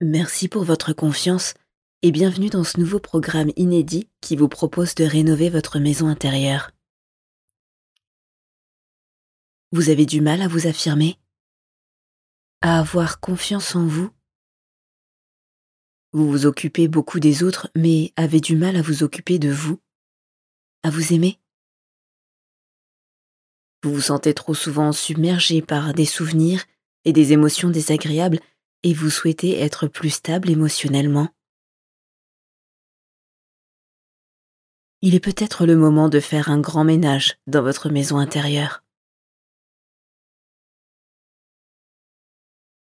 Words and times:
Merci 0.00 0.48
pour 0.48 0.64
votre 0.64 0.92
confiance 0.92 1.54
et 2.02 2.10
bienvenue 2.10 2.50
dans 2.50 2.64
ce 2.64 2.80
nouveau 2.80 2.98
programme 2.98 3.52
inédit 3.54 4.08
qui 4.20 4.34
vous 4.34 4.48
propose 4.48 4.96
de 4.96 5.04
rénover 5.04 5.50
votre 5.50 5.78
maison 5.78 6.08
intérieure. 6.08 6.72
Vous 9.70 9.90
avez 9.90 10.04
du 10.04 10.20
mal 10.20 10.42
à 10.42 10.48
vous 10.48 10.66
affirmer? 10.66 11.16
À 12.60 12.80
avoir 12.80 13.20
confiance 13.20 13.76
en 13.76 13.86
vous? 13.86 14.10
Vous 16.12 16.28
vous 16.28 16.44
occupez 16.44 16.88
beaucoup 16.88 17.20
des 17.20 17.44
autres 17.44 17.70
mais 17.76 18.12
avez 18.16 18.40
du 18.40 18.56
mal 18.56 18.74
à 18.74 18.82
vous 18.82 19.04
occuper 19.04 19.38
de 19.38 19.50
vous? 19.50 19.80
À 20.82 20.90
vous 20.90 21.12
aimer? 21.12 21.38
Vous 23.84 23.94
vous 23.94 24.00
sentez 24.00 24.34
trop 24.34 24.54
souvent 24.54 24.90
submergé 24.90 25.62
par 25.62 25.94
des 25.94 26.06
souvenirs 26.06 26.64
et 27.04 27.12
des 27.12 27.32
émotions 27.32 27.70
désagréables 27.70 28.40
et 28.84 28.94
vous 28.94 29.10
souhaitez 29.10 29.60
être 29.60 29.88
plus 29.88 30.10
stable 30.10 30.48
émotionnellement? 30.48 31.28
Il 35.02 35.16
est 35.16 35.20
peut-être 35.20 35.66
le 35.66 35.76
moment 35.76 36.08
de 36.08 36.20
faire 36.20 36.48
un 36.48 36.60
grand 36.60 36.84
ménage 36.84 37.36
dans 37.48 37.62
votre 37.62 37.90
maison 37.90 38.18
intérieure. 38.18 38.84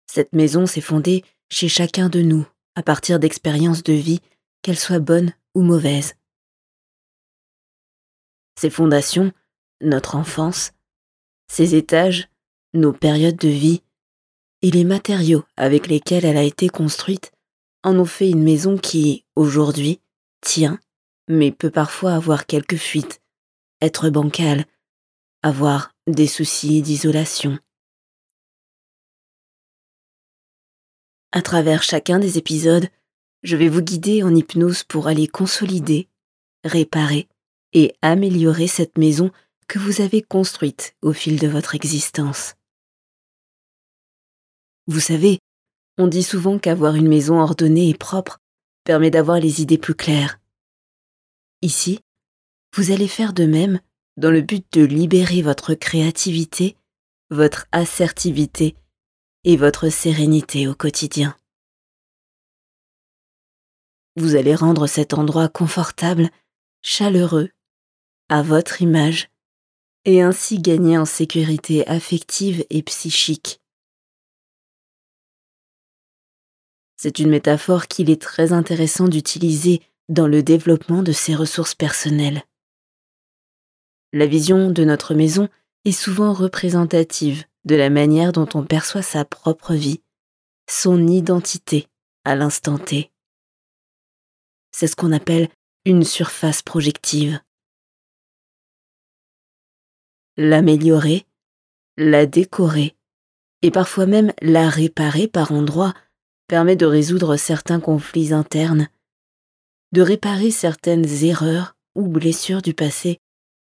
Cette 0.05 0.34
maison 0.34 0.67
s'est 0.67 0.81
fondée 0.81 1.25
chez 1.49 1.67
chacun 1.67 2.09
de 2.09 2.22
nous 2.22 2.47
à 2.77 2.83
partir 2.83 3.19
d'expériences 3.19 3.81
de 3.81 3.94
vie, 3.94 4.22
qu'elles 4.61 4.77
soient 4.77 4.99
bonnes 4.99 5.33
ou 5.55 5.63
mauvaises. 5.63 6.13
Ces 8.55 8.69
fondations, 8.69 9.33
notre 9.81 10.16
enfance, 10.16 10.73
ces 11.47 11.73
étages, 11.73 12.30
nos 12.75 12.94
périodes 12.94 13.35
de 13.35 13.47
vie, 13.47 13.81
et 14.61 14.71
les 14.71 14.84
matériaux 14.84 15.43
avec 15.55 15.88
lesquels 15.88 16.25
elle 16.25 16.38
a 16.38 16.43
été 16.43 16.70
construite 16.70 17.31
en 17.84 17.97
ont 17.97 18.05
fait 18.05 18.29
une 18.29 18.43
maison 18.43 18.77
qui, 18.77 19.25
aujourd'hui, 19.35 20.02
tient, 20.41 20.80
mais 21.27 21.52
peut 21.52 21.72
parfois 21.72 22.13
avoir 22.13 22.45
quelques 22.45 22.78
fuites, 22.78 23.22
être 23.81 24.09
bancale, 24.09 24.66
avoir 25.44 25.94
des 26.08 26.28
soucis 26.28 26.81
d'isolation. 26.81 27.58
À 31.31 31.41
travers 31.41 31.83
chacun 31.83 32.19
des 32.19 32.38
épisodes, 32.38 32.88
je 33.44 33.55
vais 33.55 33.69
vous 33.69 33.81
guider 33.81 34.23
en 34.23 34.33
hypnose 34.33 34.83
pour 34.83 35.08
aller 35.08 35.28
consolider, 35.28 36.09
réparer 36.63 37.28
et 37.73 37.94
améliorer 38.02 38.67
cette 38.67 38.97
maison 38.97 39.31
que 39.67 39.80
vous 39.80 40.02
avez 40.02 40.22
construite 40.22 40.95
au 41.02 41.13
fil 41.13 41.38
de 41.39 41.47
votre 41.47 41.75
existence. 41.75 42.56
Vous 44.88 45.02
savez, 45.02 45.39
on 45.97 46.07
dit 46.07 46.23
souvent 46.23 46.59
qu'avoir 46.59 46.95
une 46.95 47.09
maison 47.09 47.39
ordonnée 47.41 47.89
et 47.89 47.93
propre 47.93 48.39
permet 48.85 49.11
d'avoir 49.11 49.39
les 49.39 49.61
idées 49.61 49.77
plus 49.77 49.95
claires. 49.95 50.39
Ici, 51.61 51.99
vous 52.73 52.91
allez 52.91 53.09
faire 53.09 53.33
de 53.33 53.45
même 53.45 53.81
dans 54.16 54.31
le 54.31 54.41
but 54.41 54.66
de 54.71 54.83
libérer 54.83 55.41
votre 55.41 55.73
créativité, 55.73 56.77
votre 57.29 57.66
assertivité 57.73 58.75
et 59.44 59.57
votre 59.57 59.89
sérénité 59.89 60.67
au 60.67 60.73
quotidien. 60.73 61.35
Vous 64.16 64.35
allez 64.35 64.55
rendre 64.55 64.88
cet 64.88 65.13
endroit 65.13 65.49
confortable, 65.49 66.29
chaleureux, 66.81 67.49
à 68.29 68.41
votre 68.41 68.81
image, 68.81 69.29
et 70.05 70.22
ainsi 70.22 70.59
gagner 70.59 70.97
en 70.97 71.05
sécurité 71.05 71.85
affective 71.88 72.66
et 72.69 72.81
psychique. 72.83 73.59
C'est 76.98 77.20
une 77.20 77.30
métaphore 77.30 77.88
qu'il 77.88 78.09
est 78.09 78.22
très 78.22 78.53
intéressant 78.53 79.08
d'utiliser 79.08 79.81
dans 80.09 80.28
le 80.28 80.42
développement 80.42 81.03
de 81.03 81.12
ses 81.12 81.36
ressources 81.36 81.76
personnelles. 81.76 82.44
La 84.13 84.25
vision 84.25 84.72
de 84.72 84.84
notre 84.84 85.13
maison 85.13 85.47
est 85.86 85.91
souvent 85.91 86.34
représentative 86.34 87.46
de 87.66 87.75
la 87.75 87.90
manière 87.90 88.31
dont 88.31 88.47
on 88.56 88.63
perçoit 88.63 89.02
sa 89.02 89.25
propre 89.25 89.74
vie, 89.74 90.02
son 90.69 91.07
identité 91.07 91.88
à 92.25 92.36
l'instant 92.36 92.80
T. 92.80 93.12
C'est 94.72 94.88
ce 94.88 94.96
qu'on 94.96 95.12
appelle 95.12 95.50
une 95.86 96.03
surface 96.03 96.62
projective. 96.62 97.40
L'améliorer, 100.36 101.25
la 101.97 102.25
décorer 102.25 102.96
et 103.62 103.72
parfois 103.72 104.06
même 104.06 104.34
la 104.41 104.69
réparer 104.69 105.28
par 105.28 105.52
endroits 105.52 105.94
permet 106.47 106.75
de 106.75 106.85
résoudre 106.85 107.35
certains 107.35 107.80
conflits 107.80 108.34
internes, 108.34 108.90
de 109.91 110.02
réparer 110.02 110.52
certaines 110.52 111.24
erreurs 111.24 111.75
ou 111.96 112.08
blessures 112.08 112.62
du 112.62 112.74
passé 112.74 113.19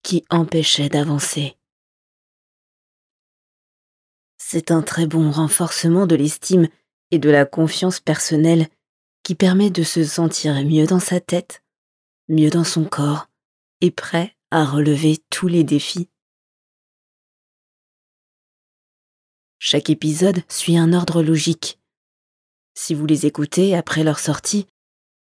qui 0.04 0.26
empêchaient 0.30 0.90
d'avancer. 0.90 1.58
C'est 4.38 4.72
un 4.72 4.82
très 4.82 5.06
bon 5.06 5.32
renforcement 5.32 6.08
de 6.08 6.16
l'estime 6.16 6.68
et 7.12 7.20
de 7.20 7.30
la 7.30 7.46
confiance 7.46 8.00
personnelle 8.00 8.68
qui 9.24 9.36
permet 9.36 9.70
de 9.70 9.84
se 9.84 10.04
sentir 10.04 10.54
mieux 10.66 10.88
dans 10.88 11.00
sa 11.00 11.20
tête, 11.20 11.64
mieux 12.28 12.50
dans 12.50 12.64
son 12.64 12.86
corps 12.86 13.30
et 13.82 13.92
prêt 13.92 14.36
à 14.50 14.66
relever 14.66 15.20
tous 15.30 15.48
les 15.48 15.64
défis. 15.64 16.10
Chaque 19.60 19.90
épisode 19.90 20.42
suit 20.50 20.78
un 20.78 20.92
ordre 20.92 21.22
logique 21.22 21.81
si 22.74 22.94
vous 22.94 23.06
les 23.06 23.26
écoutez 23.26 23.76
après 23.76 24.04
leur 24.04 24.20
sortie, 24.20 24.68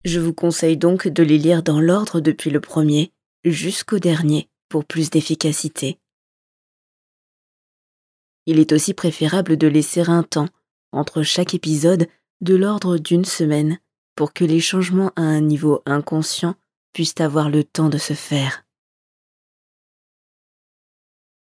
je 0.03 0.19
vous 0.19 0.33
conseille 0.33 0.77
donc 0.77 1.07
de 1.07 1.23
les 1.23 1.37
lire 1.37 1.63
dans 1.63 1.79
l'ordre 1.79 2.19
depuis 2.19 2.49
le 2.49 2.59
premier 2.59 3.11
jusqu'au 3.43 3.99
dernier 3.99 4.49
pour 4.69 4.85
plus 4.85 5.09
d'efficacité. 5.09 5.99
Il 8.45 8.59
est 8.59 8.71
aussi 8.71 8.93
préférable 8.93 9.57
de 9.57 9.67
laisser 9.67 10.01
un 10.09 10.23
temps 10.23 10.49
entre 10.91 11.23
chaque 11.23 11.53
épisode 11.53 12.07
de 12.41 12.55
l'ordre 12.55 12.97
d'une 12.97 13.25
semaine 13.25 13.79
pour 14.15 14.33
que 14.33 14.43
les 14.43 14.59
changements 14.59 15.11
à 15.15 15.21
un 15.21 15.41
niveau 15.41 15.81
inconscient 15.85 16.55
puissent 16.93 17.19
avoir 17.19 17.49
le 17.49 17.63
temps 17.63 17.89
de 17.89 17.97
se 17.97 18.13
faire. 18.13 18.65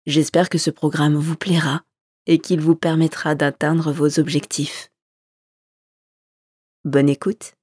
J'espère 0.05 0.49
que 0.49 0.57
ce 0.57 0.69
programme 0.69 1.15
vous 1.15 1.37
plaira 1.37 1.83
et 2.25 2.39
qu'il 2.39 2.59
vous 2.59 2.75
permettra 2.75 3.35
d'atteindre 3.35 3.91
vos 3.91 4.19
objectifs. 4.19 4.92
Bonne 6.85 7.07
écoute 7.07 7.55